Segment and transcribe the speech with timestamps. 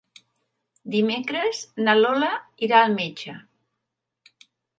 [0.95, 2.31] Dimecres na Lola
[2.69, 3.37] irà al metge.